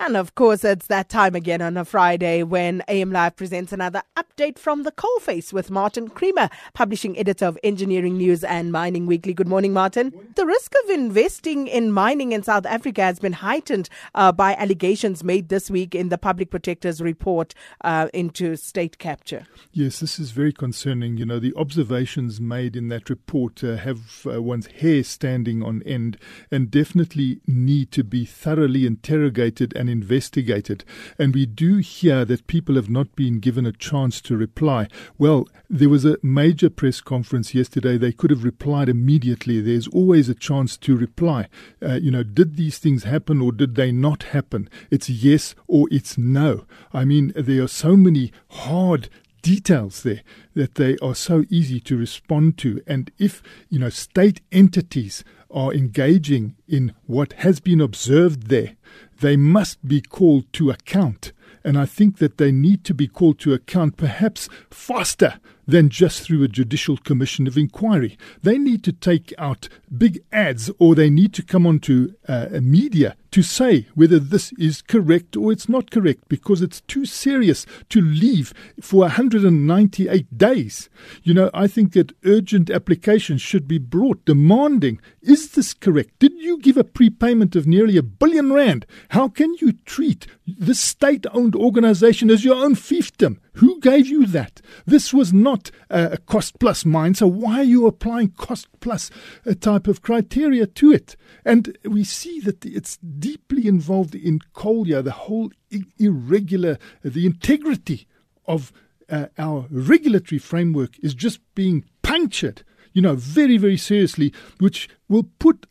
And 0.00 0.16
of 0.16 0.36
course, 0.36 0.62
it's 0.62 0.86
that 0.86 1.08
time 1.08 1.34
again 1.34 1.60
on 1.60 1.76
a 1.76 1.84
Friday 1.84 2.44
when 2.44 2.84
AM 2.86 3.10
Live 3.10 3.34
presents 3.34 3.72
another 3.72 4.02
update 4.16 4.56
from 4.56 4.84
the 4.84 4.92
coalface 4.92 5.52
with 5.52 5.72
Martin 5.72 6.06
Creamer, 6.08 6.50
publishing 6.72 7.18
editor 7.18 7.46
of 7.46 7.58
Engineering 7.64 8.16
News 8.16 8.44
and 8.44 8.70
Mining 8.70 9.06
Weekly. 9.06 9.34
Good 9.34 9.48
morning, 9.48 9.72
Martin. 9.72 10.12
The 10.36 10.46
risk 10.46 10.72
of 10.84 10.90
investing 10.90 11.66
in 11.66 11.90
mining 11.90 12.30
in 12.30 12.44
South 12.44 12.64
Africa 12.64 13.02
has 13.02 13.18
been 13.18 13.32
heightened 13.32 13.88
uh, 14.14 14.30
by 14.30 14.54
allegations 14.54 15.24
made 15.24 15.48
this 15.48 15.68
week 15.68 15.96
in 15.96 16.10
the 16.10 16.18
Public 16.18 16.50
Protector's 16.50 17.00
report 17.00 17.52
uh, 17.82 18.08
into 18.14 18.54
state 18.54 18.98
capture. 18.98 19.48
Yes, 19.72 19.98
this 19.98 20.20
is 20.20 20.30
very 20.30 20.52
concerning. 20.52 21.16
You 21.16 21.26
know, 21.26 21.40
the 21.40 21.54
observations 21.56 22.40
made 22.40 22.76
in 22.76 22.86
that 22.88 23.10
report 23.10 23.64
uh, 23.64 23.74
have 23.78 24.24
uh, 24.32 24.40
one's 24.40 24.68
hair 24.68 25.02
standing 25.02 25.60
on 25.64 25.82
end 25.82 26.18
and 26.52 26.70
definitely 26.70 27.40
need 27.48 27.90
to 27.90 28.04
be 28.04 28.24
thoroughly 28.24 28.86
interrogated 28.86 29.74
and 29.74 29.87
investigated. 29.88 30.84
And 31.18 31.34
we 31.34 31.46
do 31.46 31.78
hear 31.78 32.24
that 32.24 32.46
people 32.46 32.74
have 32.76 32.90
not 32.90 33.14
been 33.16 33.40
given 33.40 33.66
a 33.66 33.72
chance 33.72 34.20
to 34.22 34.36
reply. 34.36 34.88
Well, 35.18 35.48
there 35.68 35.88
was 35.88 36.04
a 36.04 36.18
major 36.22 36.70
press 36.70 37.00
conference 37.00 37.54
yesterday. 37.54 37.98
They 37.98 38.12
could 38.12 38.30
have 38.30 38.44
replied 38.44 38.88
immediately. 38.88 39.60
There's 39.60 39.88
always 39.88 40.28
a 40.28 40.34
chance 40.34 40.76
to 40.78 40.96
reply. 40.96 41.48
Uh, 41.82 41.94
you 41.94 42.10
know, 42.10 42.22
did 42.22 42.56
these 42.56 42.78
things 42.78 43.04
happen 43.04 43.40
or 43.40 43.52
did 43.52 43.74
they 43.74 43.92
not 43.92 44.24
happen? 44.24 44.68
It's 44.90 45.10
yes 45.10 45.54
or 45.66 45.88
it's 45.90 46.16
no. 46.16 46.66
I 46.92 47.04
mean, 47.04 47.32
there 47.34 47.62
are 47.62 47.68
so 47.68 47.96
many 47.96 48.32
hard 48.50 49.08
details 49.42 50.02
there 50.02 50.22
that 50.54 50.74
they 50.74 50.96
are 50.98 51.14
so 51.14 51.44
easy 51.48 51.80
to 51.80 51.96
respond 51.96 52.58
to. 52.58 52.82
And 52.86 53.10
if, 53.18 53.42
you 53.68 53.78
know, 53.78 53.88
state 53.88 54.40
entities 54.52 55.24
are 55.50 55.72
engaging 55.72 56.56
in 56.66 56.94
what 57.06 57.32
has 57.34 57.60
been 57.60 57.80
observed 57.80 58.48
there, 58.48 58.76
they 59.20 59.36
must 59.36 59.86
be 59.86 60.00
called 60.00 60.52
to 60.54 60.70
account. 60.70 61.32
And 61.64 61.78
I 61.78 61.86
think 61.86 62.18
that 62.18 62.38
they 62.38 62.52
need 62.52 62.84
to 62.84 62.94
be 62.94 63.08
called 63.08 63.38
to 63.40 63.52
account 63.52 63.96
perhaps 63.96 64.48
faster 64.70 65.40
than 65.68 65.90
just 65.90 66.22
through 66.22 66.42
a 66.42 66.48
judicial 66.48 66.96
commission 66.96 67.46
of 67.46 67.58
inquiry. 67.58 68.18
They 68.42 68.56
need 68.56 68.82
to 68.84 68.92
take 68.92 69.34
out 69.36 69.68
big 69.96 70.20
ads 70.32 70.70
or 70.78 70.94
they 70.94 71.10
need 71.10 71.34
to 71.34 71.42
come 71.42 71.66
onto 71.66 72.14
uh, 72.26 72.48
media 72.62 73.16
to 73.30 73.42
say 73.42 73.86
whether 73.94 74.18
this 74.18 74.52
is 74.52 74.80
correct 74.80 75.36
or 75.36 75.52
it's 75.52 75.68
not 75.68 75.90
correct 75.90 76.24
because 76.28 76.62
it's 76.62 76.80
too 76.82 77.04
serious 77.04 77.66
to 77.90 78.00
leave 78.00 78.54
for 78.80 79.00
198 79.00 80.38
days. 80.38 80.88
You 81.22 81.34
know, 81.34 81.50
I 81.52 81.66
think 81.66 81.92
that 81.92 82.14
urgent 82.24 82.70
applications 82.70 83.42
should 83.42 83.68
be 83.68 83.78
brought 83.78 84.24
demanding 84.24 85.00
is 85.20 85.50
this 85.50 85.74
correct? 85.74 86.18
Did 86.18 86.32
you 86.38 86.58
give 86.58 86.78
a 86.78 86.84
prepayment 86.84 87.54
of 87.54 87.66
nearly 87.66 87.98
a 87.98 88.02
billion 88.02 88.50
rand? 88.50 88.86
How 89.10 89.28
can 89.28 89.54
you 89.60 89.72
treat 89.72 90.26
this 90.46 90.80
state 90.80 91.26
owned 91.32 91.54
organization 91.54 92.30
as 92.30 92.46
your 92.46 92.56
own 92.56 92.74
fiefdom? 92.74 93.38
Who 93.58 93.80
gave 93.80 94.06
you 94.06 94.24
that? 94.26 94.60
This 94.86 95.12
was 95.12 95.32
not 95.32 95.72
a 95.90 96.16
cost 96.18 96.60
plus 96.60 96.84
mine, 96.84 97.14
so 97.14 97.26
why 97.26 97.58
are 97.60 97.64
you 97.64 97.86
applying 97.86 98.30
cost 98.30 98.68
plus 98.78 99.10
a 99.44 99.56
type 99.56 99.88
of 99.88 100.00
criteria 100.00 100.64
to 100.66 100.92
it? 100.92 101.16
And 101.44 101.76
we 101.84 102.04
see 102.04 102.38
that 102.40 102.64
it's 102.64 102.98
deeply 102.98 103.66
involved 103.66 104.14
in 104.14 104.38
Collier, 104.52 105.02
the 105.02 105.10
whole 105.10 105.50
irregular, 105.98 106.78
the 107.02 107.26
integrity 107.26 108.06
of 108.46 108.72
uh, 109.10 109.26
our 109.38 109.66
regulatory 109.70 110.38
framework 110.38 110.96
is 111.00 111.14
just 111.14 111.40
being 111.56 111.84
punctured, 112.02 112.62
you 112.92 113.02
know, 113.02 113.16
very, 113.16 113.56
very 113.56 113.76
seriously, 113.76 114.32
which 114.60 114.88
will 115.08 115.28
put 115.40 115.66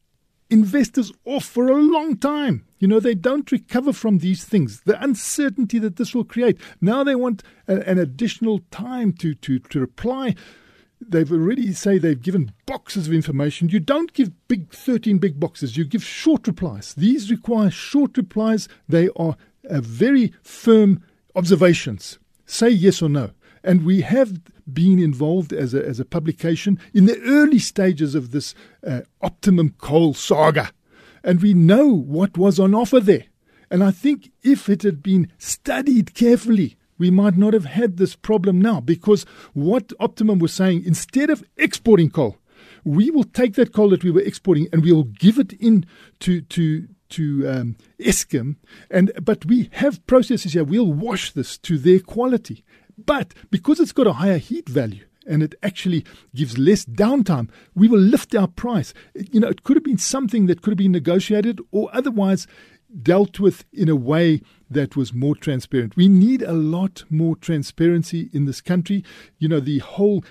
investors 0.50 1.12
off 1.26 1.46
for 1.46 1.68
a 1.70 1.76
long 1.76 2.18
time. 2.18 2.66
You 2.80 2.88
know, 2.88 3.00
they 3.00 3.16
don't 3.16 3.52
recover 3.52 3.92
from 3.92 4.20
these 4.20 4.44
things. 4.44 4.82
The 4.82 5.02
uncertainty 5.02 5.80
that 5.80 5.96
this 5.96 6.14
will 6.14 6.24
create. 6.24 6.60
Now 6.80 7.04
they 7.04 7.16
want 7.16 7.44
a, 7.68 7.88
an 7.90 7.98
additional 7.98 8.62
time 8.72 9.14
to, 9.14 9.34
to, 9.36 9.60
to 9.60 9.80
reply. 9.80 10.36
They've 11.00 11.32
already 11.32 11.74
say 11.74 11.98
they've 11.98 12.22
given 12.22 12.54
boxes 12.66 13.08
of 13.08 13.14
information. 13.14 13.70
You 13.70 13.80
don't 13.80 14.14
give 14.14 14.32
big 14.48 14.72
13 14.72 15.18
big 15.18 15.40
boxes. 15.40 15.78
You 15.78 15.86
give 15.86 16.04
short 16.04 16.48
replies. 16.48 16.94
These 16.96 17.30
require 17.30 17.70
short 17.70 18.18
replies. 18.18 18.68
They 18.88 19.10
are 19.16 19.36
very 19.70 20.34
firm 20.42 21.04
observations. 21.36 22.20
Say 22.46 22.70
yes 22.70 23.02
or 23.02 23.10
no. 23.10 23.32
And 23.68 23.84
we 23.84 24.00
have 24.00 24.40
been 24.72 24.98
involved 24.98 25.52
as 25.52 25.74
a, 25.74 25.86
as 25.86 26.00
a 26.00 26.06
publication 26.06 26.80
in 26.94 27.06
the 27.06 27.20
early 27.24 27.60
stages 27.60 28.16
of 28.16 28.32
this 28.32 28.56
uh, 28.86 29.02
optimum 29.22 29.76
coal 29.78 30.14
saga. 30.14 30.72
And 31.22 31.42
we 31.42 31.54
know 31.54 31.88
what 31.88 32.38
was 32.38 32.62
on 32.62 32.74
offer 32.74 33.02
there. 33.02 33.26
And 33.70 33.84
I 33.84 33.92
think 33.92 34.32
if 34.42 34.70
it 34.70 34.84
had 34.84 35.04
been 35.04 35.30
studied 35.38 36.14
carefully, 36.14 36.78
we 36.98 37.12
might 37.12 37.36
not 37.36 37.54
have 37.54 37.66
had 37.66 37.98
this 37.98 38.16
problem 38.16 38.62
now 38.62 38.80
because 38.80 39.26
what 39.54 39.92
Optimum 40.00 40.40
was 40.40 40.54
saying, 40.54 40.86
instead 40.86 41.30
of 41.30 41.44
exporting 41.58 42.10
coal, 42.10 42.38
we 42.86 43.12
will 43.12 43.26
take 43.26 43.56
that 43.56 43.74
coal 43.74 43.90
that 43.90 44.04
we 44.06 44.12
were 44.12 44.22
exporting 44.22 44.70
and 44.72 44.82
we 44.82 44.94
will 44.94 45.04
give 45.04 45.38
it 45.38 45.52
in 45.54 45.86
to, 46.22 46.40
to, 46.40 46.88
to 47.10 47.50
um, 47.50 47.76
Eskom, 48.00 48.56
and 48.90 49.12
but 49.22 49.46
we 49.46 49.70
have 49.74 50.06
processes 50.08 50.54
here. 50.54 50.64
We'll 50.64 50.92
wash 50.92 51.32
this 51.32 51.58
to 51.60 51.78
their 51.78 52.00
quality, 52.00 52.64
but 52.98 53.34
because 53.52 53.80
it's 53.80 53.92
got 53.92 54.08
a 54.08 54.14
higher 54.14 54.38
heat 54.38 54.68
value 54.68 55.06
and 55.28 55.44
it 55.44 55.56
actually 55.62 56.06
gives 56.34 56.58
less 56.58 56.86
downtime, 56.86 57.50
we 57.76 57.88
will 57.88 58.00
lift 58.00 58.34
our 58.34 58.48
price. 58.48 58.94
You 59.14 59.42
know, 59.42 59.50
it 59.50 59.64
could 59.64 59.78
have 59.78 59.84
been 59.84 59.98
something 59.98 60.48
that 60.48 60.62
could 60.62 60.72
have 60.72 60.78
been 60.78 60.92
negotiated 60.92 61.60
or 61.72 61.90
otherwise 61.94 62.48
dealt 63.02 63.40
with 63.40 63.66
in 63.74 63.90
a 63.90 63.96
way 63.96 64.42
that 64.70 64.96
was 64.96 65.14
more 65.14 65.36
transparent. 65.36 65.98
We 65.98 66.08
need 66.08 66.42
a 66.42 66.54
lot 66.54 67.04
more 67.10 67.36
transparency 67.36 68.30
in 68.34 68.46
this 68.46 68.62
country. 68.62 69.04
You 69.38 69.50
know, 69.50 69.60
the 69.60 69.80
whole 69.80 70.24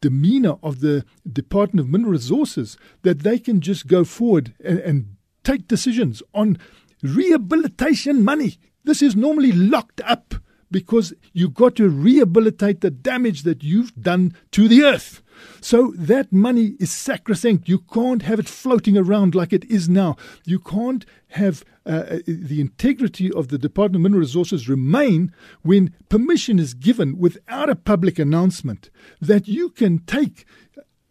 demeanor 0.00 0.56
of 0.62 0.80
the 0.80 1.04
Department 1.30 1.86
of 1.86 1.90
Mineral 1.90 2.12
Resources 2.12 2.76
that 3.02 3.20
they 3.20 3.38
can 3.38 3.60
just 3.60 3.86
go 3.86 4.04
forward 4.04 4.54
and, 4.64 4.78
and 4.80 5.16
take 5.44 5.68
decisions 5.68 6.22
on 6.34 6.58
rehabilitation 7.02 8.24
money. 8.24 8.58
This 8.84 9.02
is 9.02 9.14
normally 9.14 9.52
locked 9.52 10.00
up 10.04 10.34
because 10.70 11.12
you've 11.32 11.54
got 11.54 11.76
to 11.76 11.88
rehabilitate 11.88 12.80
the 12.80 12.90
damage 12.90 13.42
that 13.42 13.62
you've 13.62 13.94
done 13.94 14.34
to 14.52 14.68
the 14.68 14.82
earth. 14.82 15.22
So 15.60 15.92
that 15.96 16.32
money 16.32 16.74
is 16.78 16.90
sacrosanct. 16.90 17.68
You 17.68 17.78
can't 17.78 18.22
have 18.22 18.38
it 18.38 18.48
floating 18.48 18.96
around 18.96 19.34
like 19.34 19.52
it 19.52 19.64
is 19.64 19.88
now. 19.88 20.16
You 20.44 20.58
can't 20.58 21.04
have 21.28 21.64
uh, 21.86 21.90
uh, 21.90 22.18
the 22.26 22.60
integrity 22.60 23.32
of 23.32 23.48
the 23.48 23.58
Department 23.58 23.96
of 23.96 24.02
Mineral 24.02 24.20
Resources 24.20 24.68
remain 24.68 25.32
when 25.62 25.94
permission 26.08 26.58
is 26.58 26.74
given 26.74 27.18
without 27.18 27.70
a 27.70 27.76
public 27.76 28.18
announcement 28.18 28.90
that 29.20 29.48
you 29.48 29.70
can 29.70 29.98
take 30.00 30.44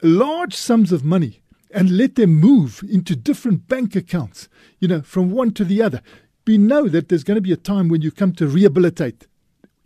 large 0.02 0.56
sums 0.56 0.92
of 0.92 1.04
money 1.04 1.42
and 1.72 1.98
let 1.98 2.16
them 2.16 2.32
move 2.32 2.84
into 2.90 3.16
different 3.16 3.68
bank 3.68 3.96
accounts, 3.96 4.48
you 4.80 4.88
know, 4.88 5.02
from 5.02 5.32
one 5.32 5.52
to 5.52 5.64
the 5.64 5.82
other. 5.82 6.02
We 6.46 6.58
know 6.58 6.88
that 6.88 7.10
there's 7.10 7.24
going 7.24 7.36
to 7.36 7.42
be 7.42 7.52
a 7.52 7.58
time 7.58 7.90
when 7.90 8.02
you 8.02 8.12
come 8.12 8.34
to 8.34 8.48
rehabilitate 8.48 9.28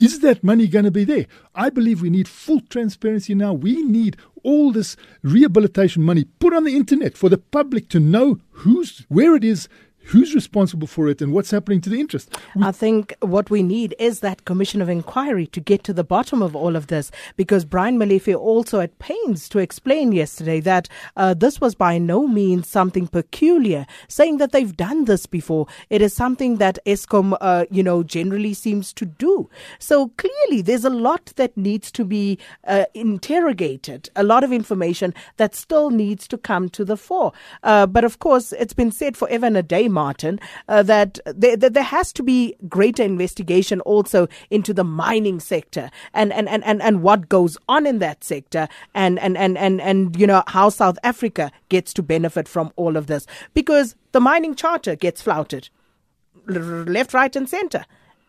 is 0.04 0.20
that 0.20 0.44
money 0.44 0.68
going 0.68 0.84
to 0.84 0.92
be 0.92 1.06
there? 1.06 1.28
I 1.56 1.70
believe 1.70 2.02
we 2.02 2.10
need 2.10 2.28
full 2.28 2.60
transparency 2.60 3.34
now. 3.34 3.54
We 3.54 3.84
need 3.84 4.18
all 4.44 4.74
this 4.74 4.98
rehabilitation 5.22 6.04
money 6.04 6.26
put 6.40 6.54
on 6.54 6.66
the 6.66 6.76
internet 6.76 7.18
for 7.18 7.30
the 7.30 7.38
public 7.38 7.88
to 7.90 8.02
know 8.02 8.40
who's 8.52 9.06
where 9.08 9.34
it 9.34 9.46
is, 9.46 9.70
who's 10.06 10.36
responsible 10.36 10.88
for 10.88 11.08
it 11.08 11.22
and 11.22 11.34
what's 11.34 11.52
happening 11.52 11.82
to 11.82 11.90
the 11.90 12.00
interest. 12.00 12.36
We 12.56 12.64
I 12.64 12.72
think 12.72 13.14
what 13.22 13.50
we 13.50 13.64
need 13.64 13.96
is 14.00 14.20
that 14.20 14.46
commission 14.46 14.82
of 14.82 14.90
inquiry 14.90 15.48
to 15.48 15.60
get 15.60 15.84
to 15.86 15.94
the 15.94 16.04
bottom 16.04 16.42
of 16.42 16.56
all 16.56 16.76
of 16.76 16.88
this 16.88 17.12
because 17.36 17.66
Brian 17.66 17.98
Molefe 17.98 18.38
also 18.38 18.80
at 18.80 19.00
pains 19.00 19.48
to 19.50 19.60
explain 19.60 20.12
yesterday 20.12 20.60
that 20.62 20.90
uh, 21.16 21.34
this 21.34 21.62
was 21.62 21.76
by 21.76 21.98
no 21.98 22.28
means 22.28 22.68
something 22.68 23.08
peculiar, 23.08 23.86
saying 24.08 24.38
that 24.38 24.52
they've 24.52 24.76
done 24.76 25.06
this 25.06 25.26
before. 25.26 25.68
It 25.90 26.02
is 26.02 26.14
something 26.14 26.58
that 26.58 26.80
Eskom, 26.86 27.38
uh, 27.40 27.66
you 27.72 27.84
know, 27.84 28.04
generally 28.04 28.54
seems 28.54 28.94
to 28.94 29.06
do. 29.06 29.50
So 29.80 30.10
clearly 30.18 30.62
there's 30.62 30.86
a 30.86 30.90
lot 30.90 31.34
that 31.38 31.56
needs 31.56 31.92
to 31.94 32.04
be 32.04 32.38
uh, 32.68 32.86
interrogated, 32.94 34.10
a 34.16 34.24
lot 34.24 34.44
of 34.44 34.52
information 34.52 35.14
that 35.38 35.56
still 35.56 35.90
needs 35.90 36.28
to 36.28 36.38
come 36.38 36.70
to 36.70 36.84
the 36.84 36.98
fore. 36.98 37.32
Uh, 37.64 37.86
but 37.86 38.04
of 38.04 38.20
course, 38.20 38.52
it's 38.54 38.74
been 38.74 38.92
said 38.92 39.16
forever 39.16 39.46
and 39.46 39.58
a 39.58 39.64
day 39.64 39.88
Martin, 39.94 40.40
uh, 40.68 40.84
that, 40.84 41.20
there, 41.26 41.56
that 41.56 41.74
there 41.74 41.84
has 41.84 42.12
to 42.14 42.24
be 42.24 42.56
greater 42.68 43.04
investigation 43.04 43.80
also 43.82 44.28
into 44.50 44.74
the 44.74 44.84
mining 44.84 45.40
sector 45.40 45.90
and, 46.14 46.34
and, 46.34 46.50
and, 46.50 46.64
and, 46.66 46.82
and 46.82 47.02
what 47.02 47.30
goes 47.30 47.58
on 47.70 47.86
in 47.88 48.00
that 48.00 48.24
sector 48.24 48.68
and, 48.94 49.20
and, 49.20 49.38
and, 49.38 49.58
and, 49.58 49.80
and, 49.80 50.20
you 50.20 50.28
know, 50.28 50.44
how 50.48 50.70
South 50.70 50.98
Africa 51.04 51.52
gets 51.70 51.94
to 51.94 52.04
benefit 52.04 52.48
from 52.48 52.74
all 52.76 52.98
of 52.98 53.08
this. 53.08 53.26
Because 53.54 53.96
the 54.12 54.20
mining 54.20 54.56
charter 54.56 54.96
gets 54.96 55.22
flouted 55.22 55.70
left, 56.48 57.14
right, 57.14 57.36
and 57.36 57.48
center 57.48 57.86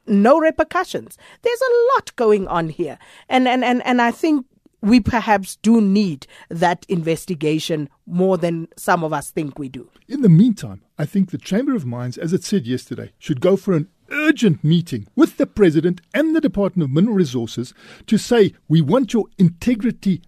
no 0.07 0.39
repercussions. 0.39 1.17
There's 1.43 1.61
a 1.61 1.95
lot 1.95 2.15
going 2.17 2.47
on 2.47 2.69
here. 2.69 2.99
And 3.29 3.49
and 3.49 3.65
and, 3.65 3.85
and 3.87 4.03
I 4.03 4.11
think 4.11 4.47
we 4.85 5.01
perhaps 5.01 5.57
do 5.57 5.81
need 5.81 6.27
that 6.51 6.85
investigation 6.89 7.89
more 8.07 8.37
than 8.37 8.69
some 8.77 9.03
of 9.03 9.13
us 9.13 9.31
think 9.31 9.59
we 9.59 9.69
do. 9.69 9.89
In 10.07 10.21
the 10.21 10.29
meantime, 10.29 10.83
I 10.99 11.07
think 11.07 11.31
the 11.31 11.39
Chamber 11.39 11.75
of 11.75 11.87
Mines, 11.87 12.19
as 12.19 12.33
it 12.33 12.45
said 12.45 12.67
yesterday, 12.67 13.13
should 13.19 13.41
go 13.41 13.57
for 13.57 13.73
an 13.73 13.89
urgent 14.11 14.63
meeting 14.63 15.07
with 15.17 15.39
the 15.39 15.47
President 15.47 16.03
and 16.13 16.37
the 16.37 16.41
Department 16.41 16.85
of 16.85 16.95
Mineral 16.95 17.17
Resources 17.17 17.73
to 18.07 18.19
say, 18.19 18.53
we 18.69 18.83
want 18.83 19.15
your 19.15 19.25
integrity 19.39 20.23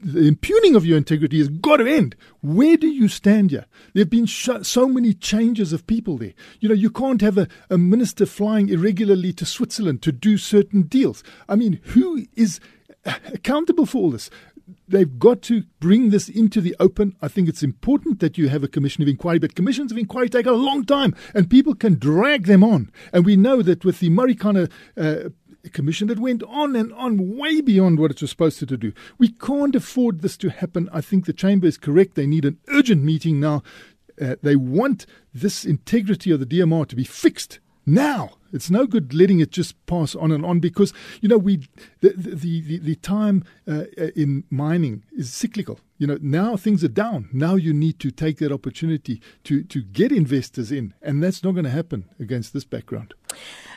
the 0.00 0.28
impugning 0.28 0.74
of 0.74 0.84
your 0.84 0.98
integrity 0.98 1.38
has 1.38 1.48
got 1.48 1.78
to 1.78 1.86
end. 1.86 2.14
Where 2.42 2.76
do 2.76 2.86
you 2.86 3.08
stand 3.08 3.52
here? 3.52 3.64
There 3.94 4.02
have 4.02 4.10
been 4.10 4.26
sh- 4.26 4.50
so 4.62 4.86
many 4.86 5.14
changes 5.14 5.72
of 5.72 5.86
people 5.86 6.18
there. 6.18 6.34
You 6.60 6.68
know, 6.68 6.74
you 6.74 6.90
can't 6.90 7.22
have 7.22 7.38
a, 7.38 7.48
a 7.70 7.78
minister 7.78 8.26
flying 8.26 8.68
irregularly 8.68 9.32
to 9.32 9.46
Switzerland 9.46 10.02
to 10.02 10.12
do 10.12 10.36
certain 10.36 10.82
deals. 10.82 11.24
I 11.48 11.56
mean, 11.56 11.80
who 11.84 12.26
is 12.34 12.60
accountable 13.04 13.86
for 13.86 13.98
all 13.98 14.10
this? 14.10 14.30
They've 14.88 15.18
got 15.18 15.42
to 15.42 15.64
bring 15.80 16.10
this 16.10 16.28
into 16.28 16.60
the 16.60 16.76
open. 16.78 17.16
I 17.20 17.28
think 17.28 17.48
it's 17.48 17.62
important 17.62 18.20
that 18.20 18.38
you 18.38 18.48
have 18.48 18.62
a 18.62 18.68
commission 18.68 19.02
of 19.02 19.08
inquiry, 19.08 19.38
but 19.38 19.54
commissions 19.54 19.90
of 19.90 19.98
inquiry 19.98 20.28
take 20.28 20.46
a 20.46 20.52
long 20.52 20.84
time 20.84 21.14
and 21.34 21.50
people 21.50 21.74
can 21.74 21.98
drag 21.98 22.46
them 22.46 22.62
on. 22.62 22.90
And 23.12 23.24
we 23.24 23.36
know 23.36 23.62
that 23.62 23.84
with 23.84 24.00
the 24.00 24.10
Marikana 24.10 24.70
uh, 24.96 25.30
commission 25.70 26.08
that 26.08 26.18
went 26.18 26.42
on 26.44 26.74
and 26.76 26.92
on, 26.94 27.36
way 27.36 27.60
beyond 27.60 27.98
what 27.98 28.10
it 28.10 28.20
was 28.20 28.30
supposed 28.30 28.58
to 28.58 28.76
do. 28.76 28.92
We 29.18 29.28
can't 29.28 29.76
afford 29.76 30.20
this 30.20 30.36
to 30.38 30.50
happen. 30.50 30.88
I 30.92 31.00
think 31.00 31.26
the 31.26 31.32
chamber 31.32 31.66
is 31.66 31.78
correct. 31.78 32.14
They 32.14 32.26
need 32.26 32.44
an 32.44 32.58
urgent 32.68 33.02
meeting 33.02 33.40
now. 33.40 33.62
Uh, 34.20 34.36
they 34.42 34.56
want 34.56 35.06
this 35.32 35.64
integrity 35.64 36.30
of 36.30 36.40
the 36.40 36.46
DMR 36.46 36.86
to 36.88 36.96
be 36.96 37.04
fixed 37.04 37.60
now. 37.86 38.32
It's 38.52 38.70
no 38.70 38.86
good 38.86 39.14
letting 39.14 39.40
it 39.40 39.50
just 39.50 39.84
pass 39.86 40.14
on 40.14 40.30
and 40.30 40.44
on 40.44 40.60
because 40.60 40.92
you 41.22 41.28
know 41.28 41.38
we 41.38 41.68
the 42.00 42.10
the 42.10 42.60
the, 42.60 42.78
the 42.78 42.94
time 42.96 43.44
uh, 43.66 43.84
in 44.14 44.44
mining 44.50 45.04
is 45.12 45.32
cyclical. 45.32 45.80
You 45.96 46.06
know 46.06 46.18
now 46.20 46.56
things 46.56 46.84
are 46.84 46.88
down. 46.88 47.30
Now 47.32 47.54
you 47.54 47.72
need 47.72 47.98
to 48.00 48.10
take 48.10 48.38
that 48.38 48.52
opportunity 48.52 49.22
to 49.44 49.62
to 49.64 49.82
get 49.82 50.12
investors 50.12 50.70
in, 50.70 50.92
and 51.00 51.22
that's 51.22 51.42
not 51.42 51.52
going 51.52 51.64
to 51.64 51.70
happen 51.70 52.10
against 52.20 52.52
this 52.52 52.64
background. 52.64 53.14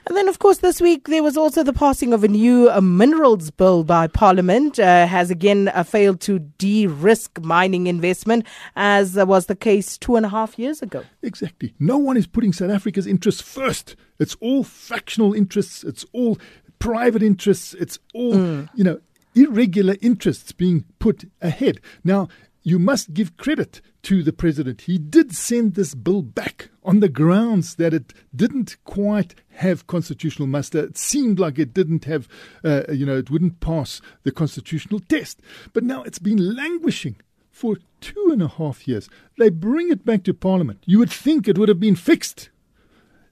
And 0.07 0.15
then, 0.15 0.27
of 0.27 0.37
course, 0.37 0.59
this 0.59 0.79
week 0.79 1.07
there 1.07 1.23
was 1.23 1.35
also 1.35 1.63
the 1.63 1.73
passing 1.73 2.13
of 2.13 2.23
a 2.23 2.27
new 2.27 2.69
uh, 2.69 2.79
minerals 2.79 3.49
bill 3.49 3.83
by 3.83 4.05
Parliament, 4.05 4.77
uh, 4.77 5.07
has 5.07 5.31
again 5.31 5.69
uh, 5.69 5.83
failed 5.83 6.21
to 6.21 6.39
de 6.39 6.85
risk 6.85 7.39
mining 7.41 7.87
investment, 7.87 8.45
as 8.75 9.17
uh, 9.17 9.25
was 9.25 9.47
the 9.47 9.55
case 9.55 9.97
two 9.97 10.15
and 10.15 10.23
a 10.25 10.29
half 10.29 10.59
years 10.59 10.83
ago. 10.83 11.03
Exactly. 11.23 11.73
No 11.79 11.97
one 11.97 12.17
is 12.17 12.27
putting 12.27 12.53
South 12.53 12.69
Africa's 12.69 13.07
interests 13.07 13.41
first. 13.41 13.95
It's 14.19 14.35
all 14.41 14.63
factional 14.63 15.33
interests, 15.33 15.83
it's 15.83 16.05
all 16.13 16.37
private 16.77 17.23
interests, 17.23 17.73
it's 17.73 17.97
all, 18.13 18.33
mm. 18.33 18.69
you 18.75 18.83
know, 18.83 18.99
irregular 19.33 19.95
interests 20.01 20.51
being 20.51 20.85
put 20.99 21.29
ahead. 21.41 21.81
Now, 22.03 22.27
you 22.65 22.79
must 22.79 23.13
give 23.13 23.37
credit 23.37 23.79
to 24.01 24.23
the 24.23 24.33
president. 24.33 24.81
He 24.81 24.97
did 24.97 25.35
send 25.35 25.75
this 25.75 25.93
bill 25.93 26.23
back 26.23 26.69
on 26.83 26.99
the 26.99 27.07
grounds 27.07 27.75
that 27.75 27.93
it 27.93 28.11
didn't 28.35 28.75
quite 28.83 29.35
have 29.57 29.85
constitutional 29.85 30.47
muster. 30.47 30.79
It 30.79 30.97
seemed 30.97 31.39
like 31.39 31.59
it 31.59 31.75
didn't 31.75 32.05
have, 32.05 32.27
uh, 32.63 32.83
you 32.91 33.05
know, 33.05 33.17
it 33.17 33.29
wouldn't 33.29 33.59
pass 33.59 34.01
the 34.23 34.31
constitutional 34.31 34.99
test. 34.99 35.41
But 35.73 35.83
now 35.83 36.01
it's 36.01 36.17
been 36.17 36.55
languishing 36.55 37.17
for 37.51 37.77
two 38.01 38.29
and 38.31 38.41
a 38.41 38.47
half 38.47 38.87
years. 38.87 39.09
They 39.37 39.51
bring 39.51 39.91
it 39.91 40.03
back 40.03 40.23
to 40.23 40.33
Parliament. 40.33 40.81
You 40.87 40.97
would 40.97 41.11
think 41.11 41.47
it 41.47 41.59
would 41.59 41.69
have 41.69 41.79
been 41.79 41.95
fixed. 41.95 42.49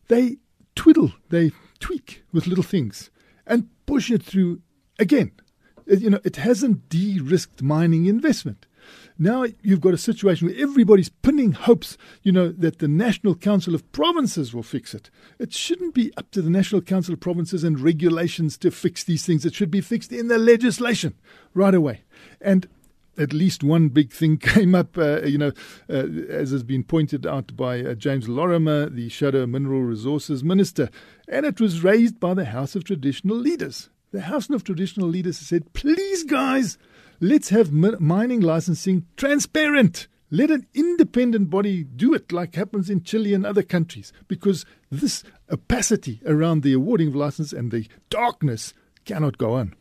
They 0.09 0.37
twiddle, 0.75 1.11
they 1.29 1.51
tweak 1.79 2.23
with 2.31 2.45
little 2.45 2.63
things 2.63 3.09
and 3.47 3.67
push 3.87 4.11
it 4.11 4.21
through 4.21 4.61
again. 4.99 5.31
You 5.87 6.11
know, 6.11 6.19
it 6.23 6.35
hasn't 6.35 6.87
de 6.87 7.19
risked 7.19 7.63
mining 7.63 8.05
investment. 8.05 8.67
Now 9.17 9.45
you've 9.61 9.81
got 9.81 9.93
a 9.93 9.97
situation 9.97 10.47
where 10.47 10.57
everybody's 10.57 11.09
pinning 11.09 11.51
hopes, 11.51 11.97
you 12.23 12.31
know, 12.31 12.49
that 12.51 12.79
the 12.79 12.87
National 12.87 13.35
Council 13.35 13.75
of 13.75 13.89
Provinces 13.91 14.53
will 14.53 14.63
fix 14.63 14.93
it. 14.93 15.09
It 15.39 15.53
shouldn't 15.53 15.93
be 15.93 16.11
up 16.17 16.31
to 16.31 16.41
the 16.41 16.49
National 16.49 16.81
Council 16.81 17.13
of 17.13 17.19
Provinces 17.19 17.63
and 17.63 17.79
regulations 17.79 18.57
to 18.59 18.71
fix 18.71 19.03
these 19.03 19.25
things. 19.25 19.45
It 19.45 19.53
should 19.53 19.71
be 19.71 19.81
fixed 19.81 20.11
in 20.11 20.27
the 20.27 20.37
legislation 20.37 21.15
right 21.53 21.75
away. 21.75 22.03
And 22.41 22.67
at 23.17 23.33
least 23.33 23.63
one 23.63 23.89
big 23.89 24.11
thing 24.11 24.37
came 24.39 24.75
up, 24.75 24.97
uh, 24.97 25.21
you 25.21 25.37
know, 25.37 25.51
uh, 25.89 26.07
as 26.29 26.51
has 26.51 26.63
been 26.63 26.83
pointed 26.83 27.25
out 27.25 27.55
by 27.55 27.81
uh, 27.81 27.93
James 27.93 28.27
Lorimer, 28.27 28.89
the 28.89 29.09
Shadow 29.09 29.45
Mineral 29.45 29.81
Resources 29.81 30.43
Minister, 30.43 30.89
and 31.27 31.45
it 31.45 31.59
was 31.59 31.83
raised 31.83 32.19
by 32.19 32.33
the 32.33 32.45
House 32.45 32.75
of 32.75 32.83
Traditional 32.83 33.37
Leaders. 33.37 33.89
The 34.11 34.21
House 34.21 34.49
of 34.49 34.63
Traditional 34.63 35.07
Leaders 35.07 35.37
said, 35.37 35.73
please, 35.73 36.23
guys, 36.23 36.77
Let's 37.25 37.51
have 37.51 37.71
mining 37.71 38.41
licensing 38.41 39.05
transparent. 39.15 40.09
Let 40.29 40.51
an 40.51 40.67
independent 40.73 41.49
body 41.49 41.85
do 41.85 42.13
it 42.13 42.33
like 42.33 42.55
happens 42.55 42.89
in 42.89 43.05
Chile 43.05 43.33
and 43.33 43.45
other 43.45 43.63
countries 43.63 44.11
because 44.27 44.65
this 44.91 45.23
opacity 45.49 46.19
around 46.25 46.63
the 46.63 46.73
awarding 46.73 47.07
of 47.07 47.15
license 47.15 47.53
and 47.53 47.71
the 47.71 47.87
darkness 48.09 48.73
cannot 49.05 49.37
go 49.37 49.53
on. 49.53 49.73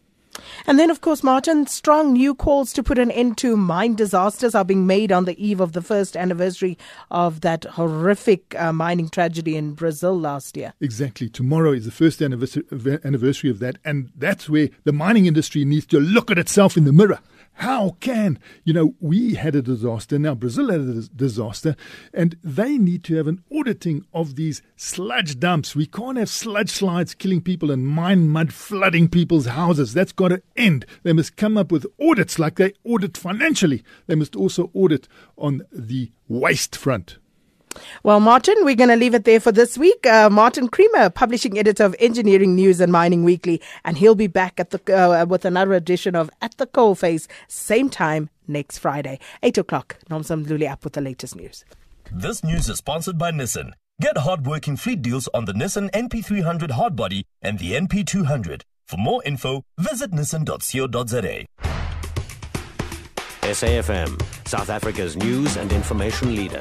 And 0.66 0.78
then, 0.78 0.90
of 0.90 1.00
course, 1.00 1.22
Martin, 1.22 1.66
strong 1.66 2.12
new 2.12 2.34
calls 2.34 2.72
to 2.74 2.82
put 2.82 2.98
an 2.98 3.10
end 3.10 3.38
to 3.38 3.56
mine 3.56 3.94
disasters 3.94 4.54
are 4.54 4.64
being 4.64 4.86
made 4.86 5.12
on 5.12 5.24
the 5.24 5.44
eve 5.44 5.60
of 5.60 5.72
the 5.72 5.82
first 5.82 6.16
anniversary 6.16 6.78
of 7.10 7.40
that 7.42 7.64
horrific 7.64 8.54
uh, 8.58 8.72
mining 8.72 9.08
tragedy 9.08 9.56
in 9.56 9.74
Brazil 9.74 10.18
last 10.18 10.56
year. 10.56 10.72
Exactly. 10.80 11.28
Tomorrow 11.28 11.72
is 11.72 11.84
the 11.84 11.90
first 11.90 12.22
anniversary 12.22 13.50
of 13.50 13.58
that. 13.58 13.78
And 13.84 14.10
that's 14.16 14.48
where 14.48 14.70
the 14.84 14.92
mining 14.92 15.26
industry 15.26 15.64
needs 15.64 15.86
to 15.86 16.00
look 16.00 16.30
at 16.30 16.38
itself 16.38 16.76
in 16.76 16.84
the 16.84 16.92
mirror 16.92 17.20
how 17.54 17.96
can, 18.00 18.38
you 18.64 18.72
know, 18.72 18.94
we 19.00 19.34
had 19.34 19.54
a 19.54 19.62
disaster, 19.62 20.18
now 20.18 20.34
Brazil 20.34 20.70
had 20.70 20.80
a 20.80 21.02
disaster, 21.08 21.76
and 22.12 22.36
they 22.42 22.78
need 22.78 23.04
to 23.04 23.16
have 23.16 23.26
an 23.26 23.42
auditing 23.54 24.04
of 24.12 24.36
these 24.36 24.62
sludge 24.76 25.38
dumps. 25.38 25.76
We 25.76 25.86
can't 25.86 26.18
have 26.18 26.28
sludge 26.28 26.70
slides 26.70 27.14
killing 27.14 27.40
people 27.40 27.70
and 27.70 27.86
mine 27.86 28.28
mud 28.28 28.52
flooding 28.52 29.08
people's 29.08 29.46
houses. 29.46 29.94
That's 29.94 30.12
got 30.12 30.28
to 30.28 30.42
end. 30.56 30.86
They 31.02 31.12
must 31.12 31.36
come 31.36 31.56
up 31.56 31.70
with 31.70 31.86
audits 32.00 32.38
like 32.38 32.56
they 32.56 32.72
audit 32.84 33.16
financially. 33.16 33.84
They 34.06 34.14
must 34.14 34.34
also 34.34 34.70
audit 34.74 35.06
on 35.36 35.62
the 35.70 36.10
waste 36.28 36.74
front. 36.74 37.18
Well, 38.02 38.20
Martin, 38.20 38.54
we're 38.60 38.74
going 38.74 38.90
to 38.90 38.96
leave 38.96 39.14
it 39.14 39.24
there 39.24 39.40
for 39.40 39.52
this 39.52 39.78
week. 39.78 40.06
Uh, 40.06 40.28
Martin 40.30 40.68
Creamer, 40.68 41.10
publishing 41.10 41.58
editor 41.58 41.84
of 41.84 41.94
Engineering 41.98 42.54
News 42.54 42.80
and 42.80 42.92
Mining 42.92 43.24
Weekly, 43.24 43.60
and 43.84 43.98
he'll 43.98 44.14
be 44.14 44.26
back 44.26 44.58
at 44.58 44.70
the 44.70 44.80
uh, 44.96 45.24
with 45.26 45.44
another 45.44 45.74
edition 45.74 46.14
of 46.14 46.30
At 46.40 46.56
the 46.58 46.66
Coalface, 46.66 47.26
same 47.48 47.88
time 47.88 48.30
next 48.48 48.78
Friday, 48.78 49.18
eight 49.42 49.58
o'clock. 49.58 49.96
Nomsam 50.10 50.46
Luli 50.46 50.70
up 50.70 50.84
with 50.84 50.94
the 50.94 51.00
latest 51.00 51.36
news. 51.36 51.64
This 52.10 52.44
news 52.44 52.68
is 52.68 52.78
sponsored 52.78 53.18
by 53.18 53.30
Nissan. 53.30 53.72
Get 54.00 54.18
hard-working 54.18 54.76
fleet 54.76 55.00
deals 55.02 55.28
on 55.32 55.44
the 55.44 55.52
Nissan 55.52 55.90
NP300 55.92 56.70
hardbody 56.70 57.22
and 57.40 57.58
the 57.58 57.72
NP200. 57.72 58.62
For 58.86 58.96
more 58.96 59.22
info, 59.24 59.64
visit 59.78 60.10
nissan.co.za. 60.10 61.46
SAFM, 63.42 64.22
South 64.46 64.70
Africa's 64.70 65.16
news 65.16 65.56
and 65.56 65.72
information 65.72 66.34
leader. 66.34 66.60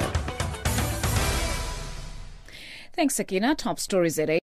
Thanks, 3.01 3.15
Sakina. 3.15 3.55
Top 3.55 3.79
stories 3.79 4.19
at 4.19 4.29
8. 4.29 4.39